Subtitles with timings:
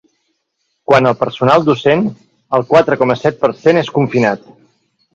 [0.91, 2.03] Quant al personal docent,
[2.59, 4.53] el quatre coma set per cent és confinat.